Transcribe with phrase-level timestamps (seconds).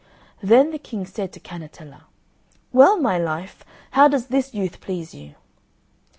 [0.41, 2.05] Then the King said to Cannetella,
[2.73, 5.35] "Well, my life, how does this youth please you?"